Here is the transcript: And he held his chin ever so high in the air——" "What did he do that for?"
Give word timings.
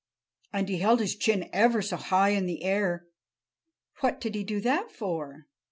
And 0.51 0.67
he 0.67 0.79
held 0.79 0.99
his 0.99 1.15
chin 1.15 1.47
ever 1.53 1.79
so 1.83 1.95
high 1.97 2.29
in 2.29 2.47
the 2.47 2.63
air——" 2.63 3.05
"What 3.99 4.19
did 4.19 4.33
he 4.33 4.43
do 4.43 4.59
that 4.61 4.91
for?" 4.91 5.45